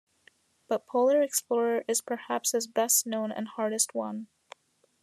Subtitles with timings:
[0.67, 4.29] But polar explorer is perhaps his best known and hardest-won.